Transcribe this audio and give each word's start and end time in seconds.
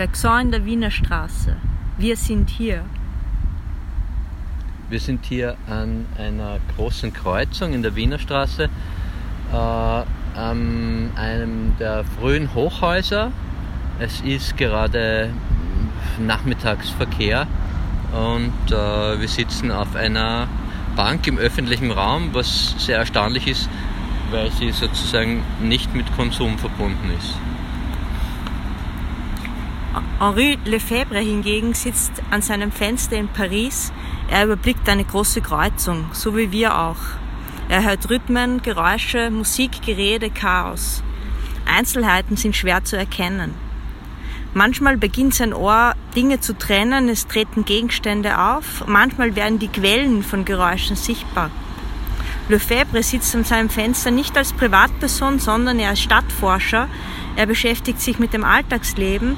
Bergson 0.00 0.46
in 0.46 0.50
der 0.50 0.64
Wiener 0.64 0.90
Straße. 0.90 1.56
Wir 1.98 2.16
sind 2.16 2.48
hier. 2.48 2.86
Wir 4.88 4.98
sind 4.98 5.26
hier 5.26 5.58
an 5.68 6.06
einer 6.16 6.58
großen 6.74 7.12
Kreuzung 7.12 7.74
in 7.74 7.82
der 7.82 7.94
Wiener 7.94 8.18
Straße, 8.18 8.70
äh, 9.52 9.54
an 9.54 11.10
einem 11.16 11.76
der 11.78 12.04
frühen 12.18 12.54
Hochhäuser. 12.54 13.30
Es 13.98 14.22
ist 14.22 14.56
gerade 14.56 15.34
Nachmittagsverkehr 16.18 17.46
und 18.12 18.72
äh, 18.72 19.20
wir 19.20 19.28
sitzen 19.28 19.70
auf 19.70 19.94
einer 19.96 20.48
Bank 20.96 21.26
im 21.26 21.36
öffentlichen 21.36 21.90
Raum, 21.90 22.30
was 22.32 22.74
sehr 22.78 22.96
erstaunlich 22.96 23.46
ist, 23.46 23.68
weil 24.30 24.50
sie 24.52 24.72
sozusagen 24.72 25.42
nicht 25.60 25.94
mit 25.94 26.10
Konsum 26.16 26.56
verbunden 26.56 27.10
ist. 27.18 27.34
Henri 30.18 30.58
Lefebvre 30.64 31.18
hingegen 31.18 31.74
sitzt 31.74 32.12
an 32.30 32.42
seinem 32.42 32.72
Fenster 32.72 33.16
in 33.16 33.28
Paris. 33.28 33.92
Er 34.30 34.44
überblickt 34.44 34.88
eine 34.88 35.04
große 35.04 35.40
Kreuzung, 35.40 36.06
so 36.12 36.36
wie 36.36 36.52
wir 36.52 36.78
auch. 36.78 36.98
Er 37.68 37.84
hört 37.84 38.10
Rhythmen, 38.10 38.62
Geräusche, 38.62 39.30
Musik, 39.30 39.82
Gerede, 39.82 40.30
Chaos. 40.30 41.02
Einzelheiten 41.66 42.36
sind 42.36 42.56
schwer 42.56 42.84
zu 42.84 42.96
erkennen. 42.96 43.54
Manchmal 44.52 44.96
beginnt 44.96 45.34
sein 45.34 45.54
Ohr 45.54 45.94
Dinge 46.16 46.40
zu 46.40 46.58
trennen, 46.58 47.08
es 47.08 47.28
treten 47.28 47.64
Gegenstände 47.64 48.40
auf, 48.40 48.84
manchmal 48.88 49.36
werden 49.36 49.60
die 49.60 49.68
Quellen 49.68 50.24
von 50.24 50.44
Geräuschen 50.44 50.96
sichtbar. 50.96 51.50
Lefebvre 52.48 53.04
sitzt 53.04 53.34
an 53.36 53.44
seinem 53.44 53.70
Fenster 53.70 54.10
nicht 54.10 54.36
als 54.36 54.52
Privatperson, 54.52 55.38
sondern 55.38 55.78
er 55.78 55.90
als 55.90 56.00
Stadtforscher. 56.00 56.88
Er 57.36 57.46
beschäftigt 57.46 58.00
sich 58.00 58.18
mit 58.18 58.32
dem 58.32 58.42
Alltagsleben 58.42 59.36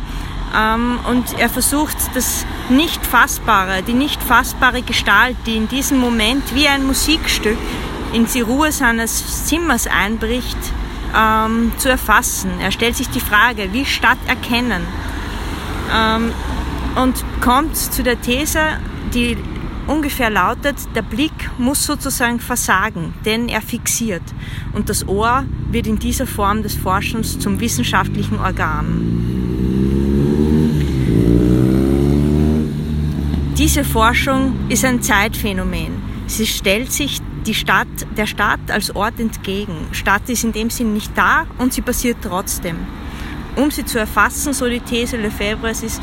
ähm, 0.54 0.98
und 1.08 1.38
er 1.38 1.48
versucht 1.48 1.96
das 2.14 2.44
nicht 2.68 3.04
fassbare, 3.06 3.82
die 3.82 3.94
nicht 3.94 4.22
fassbare 4.22 4.82
Gestalt, 4.82 5.36
die 5.46 5.56
in 5.56 5.68
diesem 5.68 5.98
Moment 5.98 6.54
wie 6.54 6.68
ein 6.68 6.86
Musikstück 6.86 7.58
in 8.12 8.26
die 8.26 8.40
Ruhe 8.40 8.72
seines 8.72 9.46
Zimmers 9.46 9.86
einbricht, 9.86 10.58
ähm, 11.16 11.72
zu 11.78 11.88
erfassen. 11.88 12.52
Er 12.60 12.72
stellt 12.72 12.96
sich 12.96 13.08
die 13.08 13.20
Frage, 13.20 13.72
wie 13.72 13.84
Stadt 13.84 14.18
erkennen? 14.26 14.82
Ähm, 15.94 16.32
und 16.94 17.24
kommt 17.40 17.76
zu 17.76 18.02
der 18.02 18.20
These, 18.20 18.60
die 19.14 19.36
ungefähr 19.86 20.30
lautet, 20.30 20.76
der 20.94 21.02
Blick 21.02 21.50
muss 21.58 21.84
sozusagen 21.84 22.38
versagen, 22.38 23.14
denn 23.24 23.48
er 23.48 23.62
fixiert. 23.62 24.22
Und 24.72 24.88
das 24.88 25.06
Ohr 25.08 25.44
wird 25.70 25.86
in 25.86 25.98
dieser 25.98 26.26
Form 26.26 26.62
des 26.62 26.74
Forschens 26.74 27.38
zum 27.38 27.60
wissenschaftlichen 27.60 28.38
Organ. 28.38 29.41
Diese 33.74 33.84
Forschung 33.84 34.68
ist 34.68 34.84
ein 34.84 35.00
Zeitphänomen. 35.00 36.02
Sie 36.26 36.46
stellt 36.46 36.92
sich 36.92 37.22
die 37.46 37.54
Stadt, 37.54 37.88
der 38.18 38.26
Stadt 38.26 38.60
als 38.70 38.94
Ort 38.94 39.18
entgegen. 39.18 39.88
Stadt 39.92 40.28
ist 40.28 40.44
in 40.44 40.52
dem 40.52 40.68
Sinn 40.68 40.92
nicht 40.92 41.16
da 41.16 41.46
und 41.56 41.72
sie 41.72 41.80
passiert 41.80 42.18
trotzdem. 42.20 42.76
Um 43.56 43.70
sie 43.70 43.86
zu 43.86 43.98
erfassen, 43.98 44.52
so 44.52 44.68
die 44.68 44.80
These 44.80 45.16
Lefebvres 45.16 45.82
ist, 45.82 46.02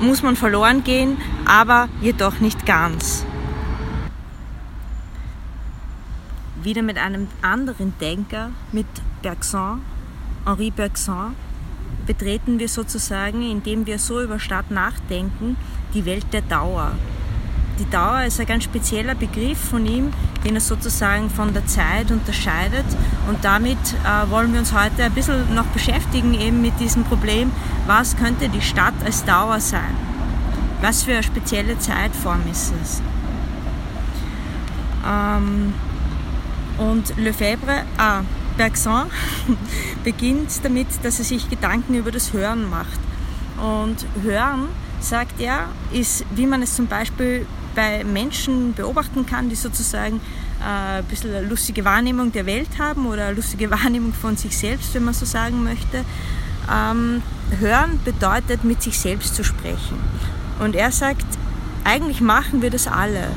muss 0.00 0.24
man 0.24 0.34
verloren 0.34 0.82
gehen, 0.82 1.18
aber 1.44 1.88
jedoch 2.00 2.40
nicht 2.40 2.66
ganz. 2.66 3.24
Wieder 6.64 6.82
mit 6.82 6.98
einem 6.98 7.28
anderen 7.42 7.96
Denker, 8.00 8.50
mit 8.72 8.88
Bergson, 9.22 9.82
Henri 10.44 10.72
Bergson, 10.72 11.36
betreten 12.08 12.58
wir 12.58 12.68
sozusagen, 12.68 13.42
indem 13.42 13.86
wir 13.86 13.98
so 13.98 14.20
über 14.22 14.40
Stadt 14.40 14.70
nachdenken, 14.70 15.58
die 15.92 16.06
Welt 16.06 16.26
der 16.32 16.40
Dauer. 16.40 16.92
Die 17.78 17.88
Dauer 17.90 18.24
ist 18.24 18.40
ein 18.40 18.46
ganz 18.46 18.64
spezieller 18.64 19.14
Begriff 19.14 19.58
von 19.58 19.84
ihm, 19.84 20.10
den 20.42 20.54
er 20.54 20.60
sozusagen 20.62 21.28
von 21.28 21.52
der 21.52 21.66
Zeit 21.66 22.10
unterscheidet. 22.10 22.86
Und 23.28 23.44
damit 23.44 23.78
äh, 23.78 24.30
wollen 24.30 24.52
wir 24.52 24.60
uns 24.60 24.72
heute 24.72 25.04
ein 25.04 25.12
bisschen 25.12 25.54
noch 25.54 25.66
beschäftigen 25.66 26.32
eben 26.32 26.62
mit 26.62 26.80
diesem 26.80 27.04
Problem, 27.04 27.52
was 27.86 28.16
könnte 28.16 28.48
die 28.48 28.62
Stadt 28.62 28.94
als 29.04 29.24
Dauer 29.24 29.60
sein? 29.60 29.94
Was 30.80 31.02
für 31.02 31.12
eine 31.12 31.22
spezielle 31.22 31.78
Zeitform 31.78 32.40
ist 32.50 32.72
es? 32.82 33.02
Ähm, 35.06 35.74
und 36.78 37.16
Lefebvre, 37.18 37.82
ah, 37.98 38.22
Bergson 38.58 39.06
beginnt 40.04 40.62
damit, 40.62 40.88
dass 41.02 41.18
er 41.18 41.24
sich 41.24 41.48
Gedanken 41.48 41.94
über 41.94 42.10
das 42.10 42.34
Hören 42.34 42.68
macht. 42.68 42.98
Und 43.56 44.04
Hören, 44.22 44.68
sagt 45.00 45.40
er, 45.40 45.68
ist, 45.92 46.24
wie 46.34 46.46
man 46.46 46.62
es 46.62 46.76
zum 46.76 46.86
Beispiel 46.86 47.46
bei 47.74 48.04
Menschen 48.04 48.74
beobachten 48.74 49.24
kann, 49.24 49.48
die 49.48 49.54
sozusagen 49.54 50.20
äh, 50.60 50.98
ein 50.98 51.04
bisschen 51.04 51.34
eine 51.34 51.46
lustige 51.46 51.84
Wahrnehmung 51.84 52.32
der 52.32 52.46
Welt 52.46 52.78
haben 52.78 53.06
oder 53.06 53.26
eine 53.26 53.36
lustige 53.36 53.70
Wahrnehmung 53.70 54.12
von 54.12 54.36
sich 54.36 54.56
selbst, 54.56 54.92
wenn 54.94 55.04
man 55.04 55.14
so 55.14 55.24
sagen 55.24 55.62
möchte. 55.62 56.04
Ähm, 56.70 57.22
hören 57.60 58.00
bedeutet, 58.04 58.64
mit 58.64 58.82
sich 58.82 58.98
selbst 58.98 59.34
zu 59.34 59.44
sprechen. 59.44 59.98
Und 60.58 60.74
er 60.74 60.92
sagt, 60.92 61.26
eigentlich 61.84 62.20
machen 62.20 62.60
wir 62.60 62.70
das 62.70 62.86
alle. 62.86 63.28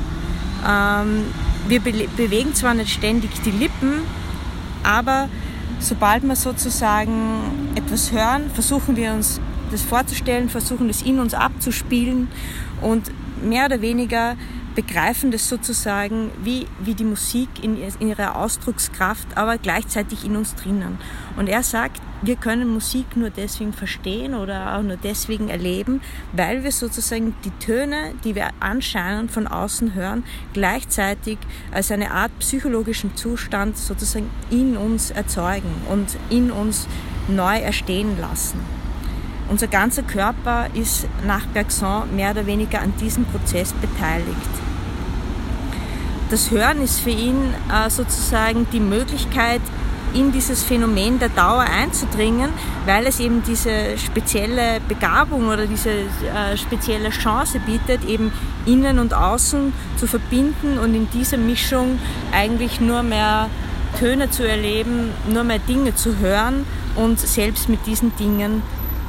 Ähm, 0.68 1.24
wir 1.68 1.80
be 1.80 1.92
bewegen 2.16 2.54
zwar 2.54 2.74
nicht 2.74 2.90
ständig 2.90 3.30
die 3.44 3.52
Lippen, 3.52 4.02
aber 4.82 5.28
sobald 5.80 6.22
wir 6.22 6.36
sozusagen 6.36 7.72
etwas 7.74 8.12
hören, 8.12 8.50
versuchen 8.54 8.96
wir 8.96 9.12
uns 9.12 9.40
das 9.70 9.82
vorzustellen, 9.82 10.48
versuchen 10.48 10.88
das 10.88 11.02
in 11.02 11.18
uns 11.18 11.34
abzuspielen 11.34 12.28
und 12.80 13.10
mehr 13.42 13.66
oder 13.66 13.80
weniger 13.80 14.36
begreifen 14.74 15.30
das 15.30 15.48
sozusagen 15.48 16.30
wie, 16.42 16.66
wie 16.80 16.94
die 16.94 17.04
Musik 17.04 17.48
in, 17.62 17.76
in 17.76 18.08
ihrer 18.08 18.36
Ausdruckskraft, 18.36 19.36
aber 19.36 19.58
gleichzeitig 19.58 20.24
in 20.24 20.36
uns 20.36 20.54
drinnen. 20.54 20.98
Und 21.36 21.48
er 21.48 21.62
sagt, 21.62 22.00
wir 22.22 22.36
können 22.36 22.72
Musik 22.72 23.16
nur 23.16 23.30
deswegen 23.30 23.72
verstehen 23.72 24.34
oder 24.34 24.76
auch 24.76 24.82
nur 24.82 24.96
deswegen 24.96 25.48
erleben, 25.48 26.00
weil 26.32 26.62
wir 26.62 26.70
sozusagen 26.70 27.34
die 27.44 27.50
Töne, 27.64 28.14
die 28.24 28.34
wir 28.34 28.50
anscheinend 28.60 29.32
von 29.32 29.46
außen 29.46 29.94
hören, 29.94 30.22
gleichzeitig 30.52 31.38
als 31.72 31.90
eine 31.90 32.12
Art 32.12 32.30
psychologischen 32.38 33.16
Zustand 33.16 33.76
sozusagen 33.76 34.30
in 34.50 34.76
uns 34.76 35.10
erzeugen 35.10 35.74
und 35.90 36.16
in 36.30 36.50
uns 36.50 36.86
neu 37.28 37.58
erstehen 37.58 38.18
lassen. 38.20 38.81
Unser 39.52 39.66
ganzer 39.66 40.02
Körper 40.02 40.68
ist 40.72 41.06
nach 41.26 41.44
Bergson 41.44 42.16
mehr 42.16 42.30
oder 42.30 42.46
weniger 42.46 42.80
an 42.80 42.94
diesem 42.98 43.26
Prozess 43.26 43.74
beteiligt. 43.74 44.24
Das 46.30 46.50
Hören 46.50 46.80
ist 46.80 47.00
für 47.00 47.10
ihn 47.10 47.36
äh, 47.70 47.90
sozusagen 47.90 48.66
die 48.72 48.80
Möglichkeit, 48.80 49.60
in 50.14 50.32
dieses 50.32 50.62
Phänomen 50.62 51.18
der 51.18 51.28
Dauer 51.28 51.66
einzudringen, 51.70 52.48
weil 52.86 53.06
es 53.06 53.20
eben 53.20 53.42
diese 53.46 53.98
spezielle 53.98 54.80
Begabung 54.88 55.48
oder 55.48 55.66
diese 55.66 55.90
äh, 55.90 56.56
spezielle 56.56 57.10
Chance 57.10 57.60
bietet, 57.60 58.08
eben 58.08 58.32
innen 58.64 58.98
und 58.98 59.12
außen 59.12 59.74
zu 59.98 60.06
verbinden 60.06 60.78
und 60.78 60.94
in 60.94 61.10
dieser 61.10 61.36
Mischung 61.36 61.98
eigentlich 62.32 62.80
nur 62.80 63.02
mehr 63.02 63.50
Töne 63.98 64.30
zu 64.30 64.48
erleben, 64.48 65.10
nur 65.28 65.44
mehr 65.44 65.58
Dinge 65.58 65.94
zu 65.94 66.16
hören 66.20 66.64
und 66.96 67.20
selbst 67.20 67.68
mit 67.68 67.86
diesen 67.86 68.16
Dingen 68.16 68.62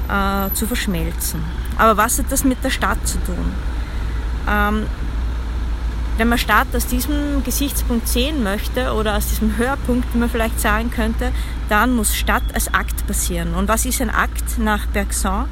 äh, 0.10 0.54
zu 0.54 0.68
verschmelzen. 0.68 1.42
Aber 1.78 1.98
was 1.98 2.20
hat 2.20 2.26
das 2.30 2.44
mit 2.44 2.64
der 2.64 2.70
Stadt 2.70 3.08
zu 3.08 3.18
tun? 3.20 3.54
Ähm, 4.50 4.86
wenn 6.18 6.30
man 6.30 6.38
Stadt 6.38 6.68
aus 6.76 6.86
diesem 6.86 7.44
Gesichtspunkt 7.44 8.08
sehen 8.08 8.44
möchte 8.44 8.94
oder 8.94 9.18
aus 9.18 9.28
diesem 9.30 9.58
Hörpunkt, 9.58 10.14
wie 10.14 10.20
man 10.20 10.30
vielleicht 10.30 10.60
sagen 10.60 10.92
könnte, 10.92 11.32
dann 11.70 11.96
muss 11.96 12.16
Stadt 12.16 12.44
als 12.54 12.72
Akt 12.74 13.08
passieren. 13.08 13.56
Und 13.56 13.68
was 13.68 13.86
ist 13.86 14.02
ein 14.02 14.12
Akt 14.12 14.60
nach 14.60 14.86
Bergson? 14.88 15.46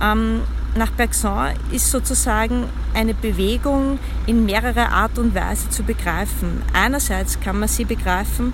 Ähm, 0.00 0.42
nach 0.76 0.90
Bergson 0.90 1.48
ist 1.72 1.90
sozusagen 1.90 2.68
eine 2.94 3.14
Bewegung 3.14 3.98
in 4.26 4.44
mehrere 4.44 4.90
Art 4.90 5.18
und 5.18 5.34
Weise 5.34 5.70
zu 5.70 5.82
begreifen. 5.82 6.62
Einerseits 6.72 7.40
kann 7.40 7.58
man 7.58 7.68
sie 7.68 7.84
begreifen 7.84 8.52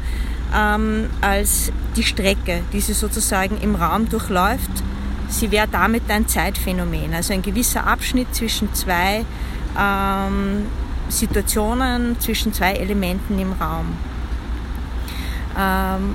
ähm, 0.55 1.11
als 1.21 1.73
die 1.97 2.03
Strecke, 2.03 2.63
die 2.73 2.81
sie 2.81 2.95
sozusagen 2.95 3.61
im 3.61 3.75
Raum 3.75 4.09
durchläuft 4.09 4.82
sie 5.33 5.51
wäre 5.51 5.69
damit 5.69 6.05
ein 6.09 6.29
Zeitphänomen, 6.29 7.15
also 7.15 7.33
ein 7.33 7.43
gewisser 7.43 7.87
Abschnitt 7.87 8.35
zwischen 8.35 8.73
zwei 8.75 9.25
ähm, 9.79 10.67
Situationen, 11.09 12.19
zwischen 12.21 12.53
zwei 12.53 12.75
Elementen 12.75 13.39
im 13.39 13.53
Raum. 13.53 13.97
Ähm, 15.59 16.15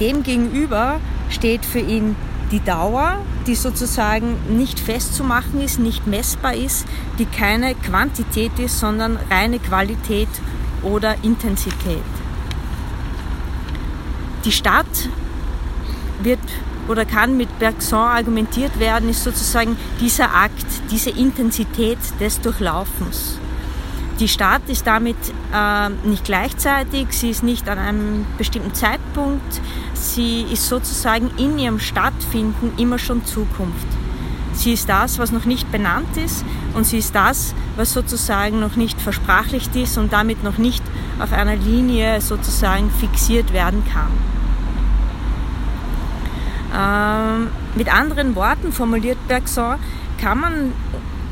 Demgegenüber 0.00 1.00
steht 1.28 1.64
für 1.64 1.80
ihn 1.80 2.14
die 2.52 2.60
Dauer, 2.60 3.18
die 3.46 3.54
sozusagen 3.54 4.36
nicht 4.56 4.78
festzumachen 4.78 5.60
ist, 5.60 5.78
nicht 5.78 6.06
messbar 6.06 6.54
ist, 6.54 6.86
die 7.18 7.26
keine 7.26 7.74
Quantität 7.74 8.58
ist, 8.58 8.78
sondern 8.78 9.18
reine 9.30 9.58
Qualität 9.58 10.28
oder 10.82 11.16
Intensität. 11.22 12.02
Die 14.44 14.52
Stadt 14.52 15.08
wird 16.22 16.38
oder 16.88 17.04
kann 17.04 17.36
mit 17.36 17.58
Bergson 17.58 17.98
argumentiert 17.98 18.78
werden, 18.80 19.08
ist 19.08 19.22
sozusagen 19.22 19.76
dieser 20.00 20.34
Akt, 20.34 20.66
diese 20.90 21.10
Intensität 21.10 21.98
des 22.20 22.40
Durchlaufens. 22.40 23.38
Die 24.20 24.26
Stadt 24.26 24.62
ist 24.66 24.84
damit 24.86 25.16
äh, 25.54 25.90
nicht 26.04 26.24
gleichzeitig, 26.24 27.08
sie 27.10 27.30
ist 27.30 27.44
nicht 27.44 27.68
an 27.68 27.78
einem 27.78 28.26
bestimmten 28.36 28.74
Zeitpunkt, 28.74 29.60
sie 29.94 30.42
ist 30.42 30.68
sozusagen 30.68 31.30
in 31.38 31.56
ihrem 31.58 31.78
Stattfinden 31.78 32.72
immer 32.78 32.98
schon 32.98 33.24
Zukunft. 33.24 33.86
Sie 34.54 34.72
ist 34.72 34.88
das, 34.88 35.20
was 35.20 35.30
noch 35.30 35.44
nicht 35.44 35.70
benannt 35.70 36.16
ist 36.16 36.44
und 36.74 36.84
sie 36.84 36.98
ist 36.98 37.14
das, 37.14 37.54
was 37.76 37.92
sozusagen 37.92 38.58
noch 38.58 38.74
nicht 38.74 39.00
versprachlicht 39.00 39.76
ist 39.76 39.98
und 39.98 40.12
damit 40.12 40.42
noch 40.42 40.58
nicht 40.58 40.82
auf 41.20 41.32
einer 41.32 41.54
Linie 41.54 42.20
sozusagen 42.20 42.90
fixiert 42.90 43.52
werden 43.52 43.84
kann. 43.92 44.10
Ähm, 46.74 47.48
mit 47.76 47.92
anderen 47.92 48.34
Worten 48.34 48.72
formuliert 48.72 49.18
Bergson, 49.26 49.76
kann 50.20 50.40
man 50.40 50.72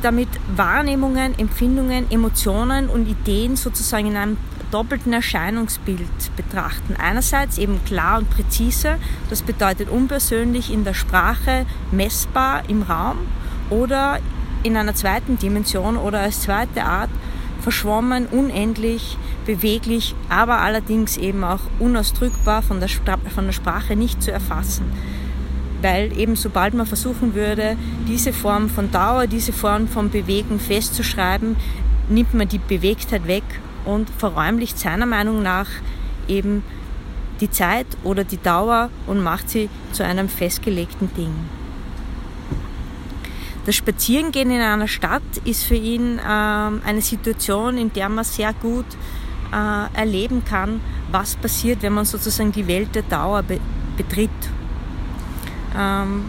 damit 0.03 0.29
Wahrnehmungen, 0.55 1.38
Empfindungen, 1.38 2.11
Emotionen 2.11 2.88
und 2.88 3.09
Ideen 3.09 3.56
sozusagen 3.56 4.06
in 4.06 4.17
einem 4.17 4.37
doppelten 4.71 5.12
Erscheinungsbild 5.12 6.37
betrachten. 6.37 6.97
Einerseits 6.97 7.59
eben 7.59 7.85
klar 7.85 8.19
und 8.19 8.31
präzise, 8.31 8.97
das 9.31 9.43
bedeutet 9.43 9.88
unpersönlich 9.88 10.73
in 10.73 10.85
der 10.85 10.94
Sprache, 10.94 11.67
messbar 11.93 12.62
im 12.69 12.83
Raum 12.83 13.19
oder 13.71 14.19
in 14.62 14.77
einer 14.77 14.94
zweiten 14.94 15.38
Dimension 15.38 15.97
oder 15.97 16.21
als 16.21 16.43
zweite 16.43 16.85
Art 16.85 17.11
verschwommen, 17.61 18.27
unendlich, 18.27 19.17
beweglich, 19.44 20.15
aber 20.29 20.59
allerdings 20.59 21.17
eben 21.17 21.44
auch 21.44 21.61
unausdrückbar 21.79 22.62
von 22.62 22.81
der, 22.81 22.88
von 22.88 23.47
der 23.47 23.53
Sprache 23.53 23.97
nicht 23.97 24.23
zu 24.23 24.31
erfassen 24.33 24.85
weil 25.82 26.17
eben 26.19 26.37
sobald 26.37 26.75
man 26.75 26.87
versuchen 26.87 27.34
würde, 27.34 27.76
diese 28.08 28.32
Form 28.32 28.69
von 28.69 28.90
Dauer, 28.90 29.26
diese 29.26 29.52
Form 29.52 29.88
von 29.88 30.11
Bewegung 30.11 30.58
festzuschreiben, 30.58 31.56
nimmt 32.08 32.34
man 32.34 32.49
die 32.49 32.58
Bewegtheit 32.58 33.26
weg 33.26 33.44
und 33.84 34.11
verräumlicht 34.11 34.78
seiner 34.78 35.06
Meinung 35.06 35.43
nach 35.43 35.69
eben 36.28 36.62
die 37.40 37.50
Zeit 37.50 37.87
oder 38.02 38.25
die 38.25 38.40
Dauer 38.43 38.90
und 39.06 39.23
macht 39.23 39.50
sie 39.50 39.69
zu 39.93 40.05
einem 40.05 40.28
festgelegten 40.28 41.12
Ding. 41.14 41.34
Das 43.67 43.75
Spazierengehen 43.75 44.50
in 44.50 44.61
einer 44.61 44.87
Stadt 44.87 45.23
ist 45.44 45.64
für 45.64 45.75
ihn 45.75 46.19
äh, 46.19 46.23
eine 46.23 47.00
Situation, 47.00 47.76
in 47.76 47.93
der 47.93 48.08
man 48.08 48.25
sehr 48.25 48.52
gut 48.55 48.87
äh, 49.52 49.99
erleben 49.99 50.44
kann, 50.44 50.81
was 51.11 51.34
passiert, 51.34 51.82
wenn 51.82 51.93
man 51.93 52.05
sozusagen 52.05 52.52
die 52.52 52.67
Welt 52.69 52.94
der 52.94 53.02
Dauer 53.02 53.43
be 53.43 53.58
betritt 53.96 54.31
ähm, 55.78 56.25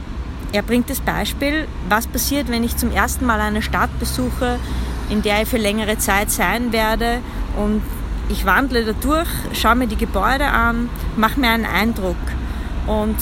er 0.52 0.62
bringt 0.62 0.90
das 0.90 1.02
Beispiel, 1.02 1.68
was 1.90 2.08
passiert, 2.08 2.50
wenn 2.50 2.64
ich 2.64 2.78
zum 2.78 2.92
ersten 2.92 3.26
Mal 3.26 3.40
eine 3.42 3.62
Stadt 3.62 3.90
besuche, 4.00 4.60
in 5.10 5.22
der 5.22 5.44
ich 5.44 5.50
für 5.50 5.58
längere 5.58 5.98
Zeit 5.98 6.32
sein 6.32 6.72
werde 6.72 7.20
und 7.58 7.82
ich 8.30 8.46
wandle 8.46 8.84
da 8.84 8.94
durch, 8.94 9.30
schaue 9.54 9.76
mir 9.76 9.88
die 9.88 9.98
Gebäude 9.98 10.46
an, 10.46 10.90
mache 11.16 11.40
mir 11.40 11.50
einen 11.50 11.66
Eindruck. 11.66 12.18
Und 12.86 13.16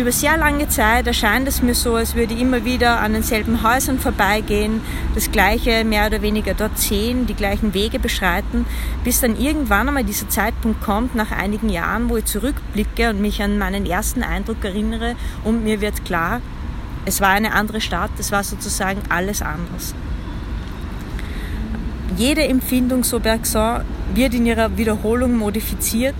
über 0.00 0.12
sehr 0.12 0.38
lange 0.38 0.66
Zeit 0.68 1.06
erscheint 1.06 1.46
es 1.46 1.60
mir 1.60 1.74
so, 1.74 1.94
als 1.94 2.14
würde 2.14 2.32
ich 2.32 2.40
immer 2.40 2.64
wieder 2.64 3.00
an 3.00 3.12
denselben 3.12 3.62
Häusern 3.62 3.98
vorbeigehen, 3.98 4.80
das 5.14 5.30
gleiche 5.30 5.84
mehr 5.84 6.06
oder 6.06 6.22
weniger 6.22 6.54
dort 6.54 6.78
sehen, 6.78 7.26
die 7.26 7.34
gleichen 7.34 7.74
Wege 7.74 7.98
beschreiten, 7.98 8.64
bis 9.04 9.20
dann 9.20 9.38
irgendwann 9.38 9.88
einmal 9.88 10.04
dieser 10.04 10.28
Zeitpunkt 10.28 10.80
kommt, 10.80 11.14
nach 11.14 11.30
einigen 11.32 11.68
Jahren, 11.68 12.08
wo 12.08 12.16
ich 12.16 12.24
zurückblicke 12.24 13.10
und 13.10 13.20
mich 13.20 13.42
an 13.42 13.58
meinen 13.58 13.84
ersten 13.84 14.22
Eindruck 14.22 14.64
erinnere 14.64 15.16
und 15.44 15.64
mir 15.64 15.82
wird 15.82 16.04
klar, 16.06 16.40
es 17.04 17.20
war 17.20 17.30
eine 17.30 17.52
andere 17.52 17.82
Stadt, 17.82 18.10
es 18.18 18.32
war 18.32 18.42
sozusagen 18.42 19.02
alles 19.10 19.42
anders. 19.42 19.94
Jede 22.16 22.42
Empfindung, 22.42 23.04
so 23.04 23.20
Bergson, 23.20 23.82
wird 24.14 24.34
in 24.34 24.46
ihrer 24.46 24.76
Wiederholung 24.78 25.36
modifiziert 25.36 26.16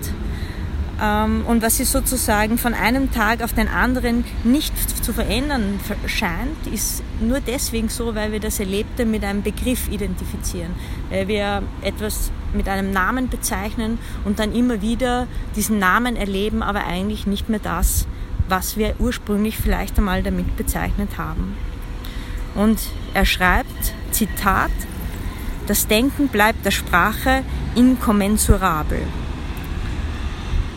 und 1.01 1.63
was 1.63 1.77
sich 1.77 1.89
sozusagen 1.89 2.59
von 2.59 2.75
einem 2.75 3.11
Tag 3.11 3.41
auf 3.41 3.53
den 3.53 3.67
anderen 3.67 4.23
nicht 4.43 5.03
zu 5.03 5.13
verändern 5.13 5.79
scheint, 6.05 6.67
ist 6.71 7.01
nur 7.19 7.39
deswegen 7.39 7.89
so, 7.89 8.13
weil 8.13 8.31
wir 8.31 8.39
das 8.39 8.59
Erlebte 8.59 9.05
mit 9.05 9.23
einem 9.23 9.41
Begriff 9.41 9.89
identifizieren. 9.89 10.69
Weil 11.09 11.27
wir 11.27 11.63
etwas 11.81 12.29
mit 12.53 12.69
einem 12.69 12.91
Namen 12.91 13.29
bezeichnen 13.29 13.97
und 14.25 14.37
dann 14.37 14.53
immer 14.53 14.83
wieder 14.83 15.25
diesen 15.55 15.79
Namen 15.79 16.15
erleben, 16.15 16.61
aber 16.61 16.85
eigentlich 16.85 17.25
nicht 17.25 17.49
mehr 17.49 17.61
das, 17.61 18.05
was 18.47 18.77
wir 18.77 18.93
ursprünglich 18.99 19.57
vielleicht 19.57 19.97
einmal 19.97 20.21
damit 20.21 20.55
bezeichnet 20.55 21.17
haben. 21.17 21.57
Und 22.53 22.79
er 23.15 23.25
schreibt, 23.25 23.95
Zitat, 24.11 24.69
das 25.65 25.87
Denken 25.87 26.27
bleibt 26.27 26.63
der 26.63 26.71
Sprache 26.71 27.43
inkommensurabel. 27.73 29.01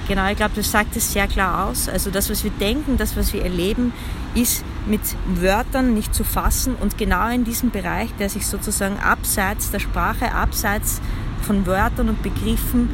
Genau, 0.06 0.28
ich 0.28 0.36
glaube, 0.36 0.52
das 0.54 0.70
sagt 0.70 0.96
es 0.96 1.12
sehr 1.12 1.26
klar 1.26 1.66
aus. 1.66 1.88
Also 1.88 2.10
das, 2.10 2.28
was 2.28 2.44
wir 2.44 2.50
denken, 2.50 2.98
das, 2.98 3.16
was 3.16 3.32
wir 3.32 3.42
erleben, 3.42 3.92
ist 4.34 4.64
mit 4.86 5.00
Wörtern 5.26 5.94
nicht 5.94 6.14
zu 6.14 6.24
fassen 6.24 6.74
und 6.74 6.98
genau 6.98 7.28
in 7.30 7.44
diesem 7.44 7.70
Bereich, 7.70 8.10
der 8.18 8.28
sich 8.28 8.46
sozusagen 8.46 8.98
abseits 8.98 9.70
der 9.70 9.78
Sprache, 9.78 10.32
abseits 10.32 11.00
von 11.42 11.66
Wörtern 11.66 12.10
und 12.10 12.22
Begriffen 12.22 12.90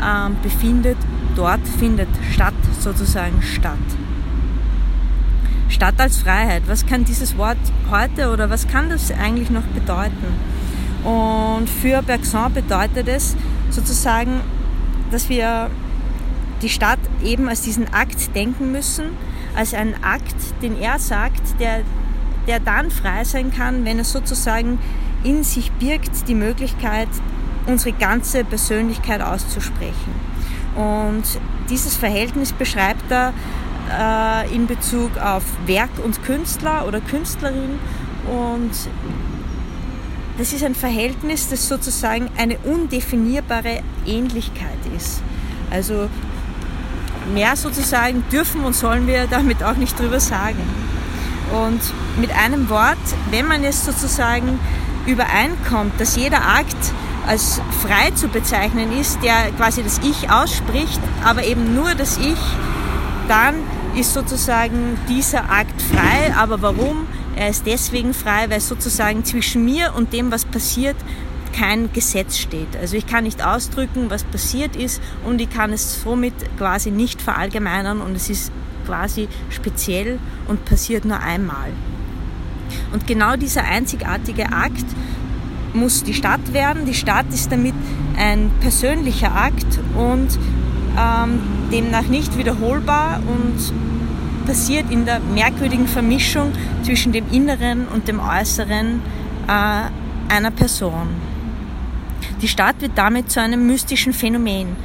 äh, 0.00 0.30
befindet, 0.42 0.96
dort 1.36 1.66
findet 1.78 2.08
Stadt 2.32 2.54
sozusagen 2.80 3.42
statt. 3.42 3.78
Stadt 5.68 6.00
als 6.00 6.18
Freiheit, 6.18 6.62
was 6.66 6.86
kann 6.86 7.04
dieses 7.04 7.36
Wort 7.36 7.58
heute 7.90 8.30
oder 8.30 8.48
was 8.48 8.68
kann 8.68 8.88
das 8.88 9.10
eigentlich 9.10 9.50
noch 9.50 9.64
bedeuten? 9.64 10.28
Und 11.02 11.68
für 11.68 12.00
Bergson 12.00 12.54
bedeutet 12.54 13.08
es 13.08 13.36
sozusagen, 13.70 14.40
dass 15.10 15.28
wir 15.28 15.68
die 16.64 16.70
Stadt 16.70 16.98
eben 17.22 17.46
als 17.48 17.60
diesen 17.60 17.92
Akt 17.92 18.34
denken 18.34 18.72
müssen, 18.72 19.10
als 19.54 19.74
einen 19.74 20.02
Akt, 20.02 20.34
den 20.62 20.80
er 20.80 20.98
sagt, 20.98 21.60
der, 21.60 21.82
der 22.48 22.58
dann 22.58 22.90
frei 22.90 23.22
sein 23.24 23.52
kann, 23.52 23.84
wenn 23.84 23.98
er 23.98 24.04
sozusagen 24.04 24.78
in 25.24 25.44
sich 25.44 25.70
birgt 25.72 26.26
die 26.26 26.34
Möglichkeit, 26.34 27.08
unsere 27.66 27.94
ganze 27.96 28.44
Persönlichkeit 28.44 29.20
auszusprechen. 29.20 30.14
Und 30.74 31.24
dieses 31.68 31.96
Verhältnis 31.96 32.52
beschreibt 32.52 33.10
er 33.10 33.34
äh, 33.92 34.54
in 34.54 34.66
Bezug 34.66 35.18
auf 35.18 35.44
Werk 35.66 35.90
und 36.02 36.24
Künstler 36.24 36.86
oder 36.88 37.00
Künstlerin. 37.00 37.78
Und 38.26 38.72
das 40.38 40.52
ist 40.54 40.64
ein 40.64 40.74
Verhältnis, 40.74 41.48
das 41.50 41.68
sozusagen 41.68 42.28
eine 42.38 42.58
undefinierbare 42.58 43.82
Ähnlichkeit 44.06 44.78
ist. 44.96 45.22
Also 45.70 46.08
mehr 47.32 47.56
sozusagen 47.56 48.24
dürfen 48.30 48.64
und 48.64 48.74
sollen 48.74 49.06
wir 49.06 49.26
damit 49.26 49.62
auch 49.62 49.76
nicht 49.76 49.98
drüber 49.98 50.20
sagen. 50.20 50.60
Und 51.52 51.80
mit 52.20 52.30
einem 52.36 52.68
Wort, 52.68 52.98
wenn 53.30 53.46
man 53.46 53.64
es 53.64 53.84
sozusagen 53.84 54.58
übereinkommt, 55.06 56.00
dass 56.00 56.16
jeder 56.16 56.46
Akt 56.46 56.76
als 57.26 57.60
frei 57.82 58.10
zu 58.14 58.28
bezeichnen 58.28 58.92
ist, 58.98 59.22
der 59.22 59.50
quasi 59.56 59.82
das 59.82 60.00
Ich 60.02 60.30
ausspricht, 60.30 61.00
aber 61.24 61.44
eben 61.44 61.74
nur 61.74 61.94
das 61.94 62.18
Ich, 62.18 62.38
dann 63.28 63.54
ist 63.96 64.12
sozusagen 64.12 64.98
dieser 65.08 65.50
Akt 65.50 65.80
frei. 65.80 66.34
Aber 66.36 66.62
warum? 66.62 67.06
Er 67.36 67.48
ist 67.48 67.66
deswegen 67.66 68.14
frei, 68.14 68.48
weil 68.48 68.60
sozusagen 68.60 69.24
zwischen 69.24 69.64
mir 69.64 69.94
und 69.96 70.12
dem, 70.12 70.30
was 70.30 70.44
passiert, 70.44 70.96
kein 71.56 71.92
Gesetz 71.92 72.38
steht. 72.38 72.76
Also 72.80 72.96
ich 72.96 73.06
kann 73.06 73.24
nicht 73.24 73.44
ausdrücken, 73.44 74.10
was 74.10 74.24
passiert 74.24 74.76
ist 74.76 75.00
und 75.24 75.40
ich 75.40 75.50
kann 75.50 75.72
es 75.72 76.02
somit 76.02 76.34
quasi 76.58 76.90
nicht 76.90 77.22
verallgemeinern 77.22 78.00
und 78.00 78.16
es 78.16 78.28
ist 78.28 78.52
quasi 78.86 79.28
speziell 79.50 80.18
und 80.48 80.64
passiert 80.64 81.04
nur 81.04 81.20
einmal. 81.20 81.70
Und 82.92 83.06
genau 83.06 83.36
dieser 83.36 83.64
einzigartige 83.64 84.52
Akt 84.52 84.84
muss 85.74 86.02
die 86.04 86.14
Stadt 86.14 86.52
werden. 86.52 86.86
Die 86.86 86.94
Stadt 86.94 87.26
ist 87.32 87.50
damit 87.50 87.74
ein 88.16 88.50
persönlicher 88.60 89.34
Akt 89.34 89.80
und 89.96 90.38
ähm, 90.98 91.40
demnach 91.72 92.06
nicht 92.06 92.36
wiederholbar 92.38 93.20
und 93.26 94.46
passiert 94.46 94.90
in 94.90 95.04
der 95.04 95.20
merkwürdigen 95.20 95.86
Vermischung 95.86 96.52
zwischen 96.82 97.12
dem 97.12 97.24
Inneren 97.32 97.88
und 97.88 98.08
dem 98.08 98.20
Äußeren 98.20 99.00
äh, 99.48 100.32
einer 100.32 100.50
Person. 100.50 101.33
Die 102.44 102.48
Stadt 102.48 102.82
wird 102.82 102.92
damit 102.96 103.30
zu 103.30 103.40
einem 103.40 103.66
mystischen 103.66 104.12
Phänomen. 104.12 104.76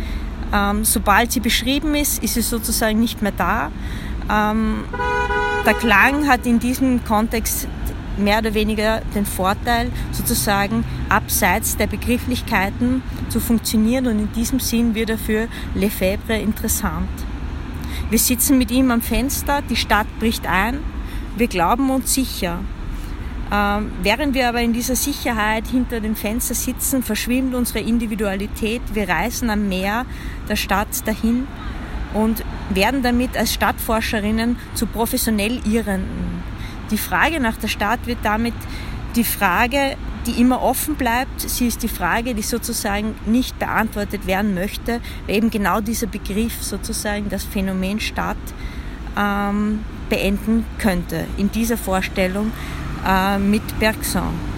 Ähm, 0.54 0.86
sobald 0.86 1.34
sie 1.34 1.42
beschrieben 1.42 1.94
ist, 1.94 2.24
ist 2.24 2.36
sie 2.36 2.42
sozusagen 2.42 3.02
nicht 3.02 3.22
mehr 3.22 3.34
da. 3.34 3.70
Ähm, 4.32 4.86
der 5.66 5.74
Klang 5.74 6.30
hat 6.30 6.46
in 6.46 6.60
diesem 6.60 7.04
Kontext 7.04 7.68
mehr 8.16 8.40
oder 8.40 8.54
weniger 8.54 9.02
den 9.14 9.26
Vorteil, 9.26 9.92
sozusagen 10.14 10.86
abseits 11.10 11.76
der 11.76 11.88
Begrifflichkeiten 11.88 13.04
zu 13.28 13.42
funktionieren 13.42 14.08
und 14.08 14.20
in 14.20 14.32
diesem 14.32 14.62
Sinn 14.62 14.96
wird 14.96 15.10
er 15.10 15.18
für 15.18 15.50
Lefebvre 15.76 16.38
interessant. 16.38 17.10
Wir 18.10 18.20
sitzen 18.20 18.58
mit 18.58 18.72
ihm 18.72 18.90
am 18.90 19.02
Fenster, 19.02 19.62
die 19.70 19.76
Stadt 19.76 20.08
bricht 20.20 20.48
ein, 20.48 20.80
wir 21.36 21.50
glauben 21.50 21.90
uns 21.90 22.14
sicher. 22.14 22.60
Ähm, 23.52 23.92
während 24.04 24.36
wir 24.36 24.48
aber 24.48 24.62
in 24.62 24.74
dieser 24.74 24.96
Sicherheit 24.96 25.68
hinter 25.68 26.02
dem 26.02 26.16
Fenster 26.16 26.54
sitzen, 26.54 27.02
verschwimmt 27.02 27.56
unsere 27.56 27.80
Individualität. 27.80 28.82
Wir 28.94 29.10
reisen 29.10 29.50
am 29.50 29.68
Meer 29.68 30.06
der 30.48 30.56
Stadt 30.56 31.08
dahin 31.08 31.48
und 32.14 32.44
werden 32.70 33.02
damit 33.02 33.36
als 33.36 33.54
Stadtforscherinnen 33.54 34.58
zu 34.76 34.86
professionell 34.86 35.62
Irrenden. 35.66 36.44
Die 36.92 36.98
Frage 36.98 37.40
nach 37.40 37.58
der 37.58 37.68
Stadt 37.68 38.06
wird 38.06 38.20
damit 38.24 38.54
die 39.16 39.24
Frage, 39.24 39.96
die 40.28 40.40
immer 40.40 40.62
offen 40.62 40.96
bleibt. 40.96 41.42
Sie 41.42 41.68
ist 41.68 41.82
die 41.82 41.88
Frage, 41.88 42.36
die 42.36 42.42
sozusagen 42.42 43.16
nicht 43.26 43.58
beantwortet 43.58 44.28
werden 44.28 44.54
möchte, 44.54 45.02
weil 45.26 45.38
eben 45.38 45.50
genau 45.50 45.82
dieser 45.82 46.08
Begriff 46.08 46.62
sozusagen 46.62 47.30
das 47.30 47.44
Phänomen 47.44 48.00
Stadt 48.00 48.38
ähm, 49.18 49.80
beenden 50.10 50.66
könnte 50.78 51.26
in 51.38 51.52
dieser 51.52 51.78
Vorstellung 51.78 52.52
äh, 53.08 53.38
mit 53.38 53.80
Bergson. 53.80 54.50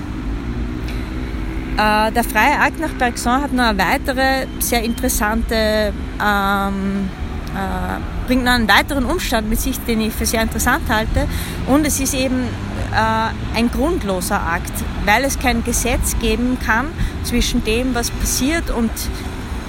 Äh, 1.77 2.12
der 2.12 2.24
freie 2.24 2.60
Akt 2.60 2.79
nach 2.79 2.91
Bergson 2.91 3.41
hat 3.41 3.53
noch 3.53 3.63
eine 3.63 3.77
weitere 3.77 4.45
sehr 4.60 4.83
interessante, 4.83 5.93
ähm, 6.21 7.10
äh, 7.55 8.27
bringt 8.27 8.43
noch 8.43 8.51
einen 8.51 8.67
weiteren 8.67 9.05
Umstand 9.05 9.50
mit 9.50 9.60
sich, 9.60 9.79
den 9.79 10.01
ich 10.01 10.13
für 10.13 10.25
sehr 10.25 10.41
interessant 10.41 10.83
halte. 10.89 11.27
Und 11.67 11.88
es 11.88 12.00
ist 12.00 12.13
eben 12.13 12.43
äh, 12.91 13.57
ein 13.57 13.71
grundloser 13.71 14.41
Akt, 14.41 14.74
weil 15.05 15.24
es 15.24 15.39
kein 15.39 15.63
Gesetz 15.63 16.17
geben 16.19 16.57
kann 16.63 16.88
zwischen 17.24 17.63
dem, 17.63 17.95
was 17.95 18.12
passiert 18.12 18.69
und 18.69 18.91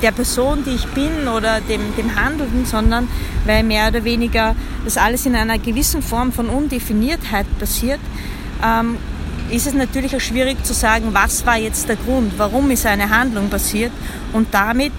der 0.03 0.11
Person, 0.11 0.65
die 0.65 0.71
ich 0.71 0.87
bin 0.89 1.29
oder 1.29 1.61
dem, 1.61 1.81
dem 1.97 2.17
Handelnden, 2.17 2.67
sondern 2.67 3.09
weil 3.47 3.63
mehr 3.63 3.89
oder 3.89 4.05
weniger 4.05 4.57
das 4.85 4.97
alles 4.97 5.27
in 5.27 5.37
einer 5.37 5.59
gewissen 5.59 6.03
Form 6.03 6.33
von 6.33 6.49
Undefiniertheit 6.49 7.47
passiert, 7.59 8.01
ähm, 8.63 8.97
ist 9.51 9.67
es 9.67 9.75
natürlich 9.75 10.17
auch 10.17 10.21
schwierig 10.21 10.65
zu 10.65 10.73
sagen, 10.73 11.09
was 11.13 11.45
war 11.45 11.59
jetzt 11.59 11.89
der 11.89 11.97
Grund, 11.97 12.33
warum 12.39 12.71
ist 12.71 12.87
eine 12.87 13.11
Handlung 13.11 13.51
passiert 13.51 13.93
und 14.33 14.49
damit 14.53 14.93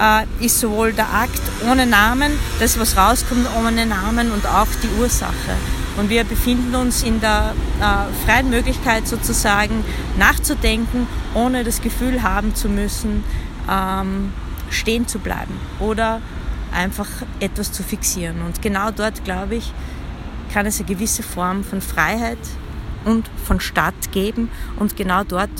äh, 0.00 0.24
ist 0.44 0.58
sowohl 0.58 0.92
der 0.92 1.12
Akt 1.12 1.40
ohne 1.70 1.86
Namen, 1.86 2.32
das 2.58 2.78
was 2.78 2.96
rauskommt 2.96 3.46
ohne 3.58 3.86
Namen 3.86 4.32
und 4.32 4.46
auch 4.46 4.66
die 4.82 5.00
Ursache. 5.00 5.56
Und 5.96 6.08
wir 6.08 6.24
befinden 6.24 6.74
uns 6.74 7.02
in 7.02 7.20
der 7.20 7.54
äh, 7.80 8.26
freien 8.26 8.50
Möglichkeit 8.50 9.06
sozusagen 9.06 9.84
nachzudenken, 10.18 11.06
ohne 11.34 11.64
das 11.64 11.82
Gefühl 11.82 12.22
haben 12.22 12.54
zu 12.54 12.68
müssen, 12.68 13.22
ähm, 13.70 14.32
stehen 14.70 15.06
zu 15.06 15.18
bleiben 15.18 15.54
oder 15.80 16.20
einfach 16.74 17.08
etwas 17.40 17.72
zu 17.72 17.82
fixieren. 17.82 18.42
Und 18.42 18.62
genau 18.62 18.90
dort, 18.90 19.22
glaube 19.24 19.56
ich, 19.56 19.72
kann 20.52 20.66
es 20.66 20.78
eine 20.78 20.88
gewisse 20.88 21.22
Form 21.22 21.62
von 21.62 21.80
Freiheit 21.82 22.38
und 23.04 23.28
von 23.44 23.60
Stadt 23.60 24.12
geben. 24.12 24.50
Und 24.78 24.96
genau 24.96 25.24
dort 25.24 25.50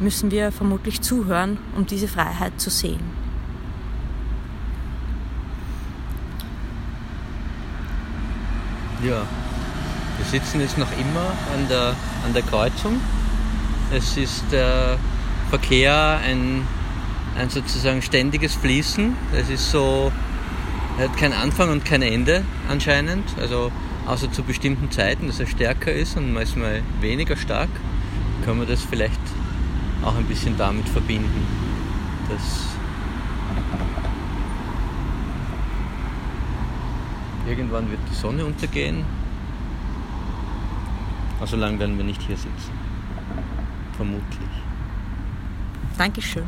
müssen 0.00 0.30
wir 0.30 0.52
vermutlich 0.52 1.00
zuhören, 1.00 1.58
um 1.76 1.86
diese 1.86 2.08
Freiheit 2.08 2.60
zu 2.60 2.70
sehen. 2.70 3.00
Ja, 9.04 9.26
wir 10.18 10.26
sitzen 10.26 10.60
jetzt 10.60 10.78
noch 10.78 10.90
immer 10.92 11.32
an 11.54 11.68
der, 11.68 11.94
an 12.24 12.32
der 12.32 12.42
Kreuzung. 12.42 13.00
Es 13.92 14.16
ist 14.16 14.44
der 14.52 14.96
Verkehr 15.50 16.20
ein, 16.24 16.66
ein 17.36 17.50
sozusagen 17.50 18.00
ständiges 18.00 18.54
Fließen. 18.54 19.16
Es 19.34 19.50
ist 19.50 19.70
so, 19.70 20.12
hat 20.98 21.16
keinen 21.16 21.32
Anfang 21.32 21.70
und 21.70 21.84
kein 21.84 22.02
Ende 22.02 22.44
anscheinend. 22.68 23.24
Also 23.40 23.72
außer 24.06 24.30
zu 24.32 24.42
bestimmten 24.42 24.90
Zeiten, 24.90 25.26
dass 25.26 25.40
er 25.40 25.46
stärker 25.46 25.92
ist 25.92 26.16
und 26.16 26.32
manchmal 26.32 26.82
weniger 27.00 27.36
stark, 27.36 27.70
können 28.44 28.60
wir 28.60 28.66
das 28.66 28.82
vielleicht 28.82 29.20
auch 30.04 30.16
ein 30.16 30.24
bisschen 30.24 30.56
damit 30.56 30.88
verbinden, 30.88 31.46
dass 32.28 32.72
irgendwann 37.48 37.90
wird 37.90 38.00
die 38.10 38.14
Sonne 38.14 38.44
untergehen. 38.44 39.04
Also 41.40 41.56
lange 41.56 41.78
werden 41.78 41.96
wir 41.96 42.04
nicht 42.04 42.22
hier 42.22 42.36
sitzen. 42.36 42.72
Vermutlich. 43.96 44.50
Dankeschön. 45.98 46.44